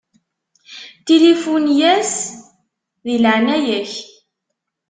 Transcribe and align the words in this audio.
Tilifuni-yas 1.05 2.11
di 3.03 3.15
leɛnaya-k. 3.23 3.91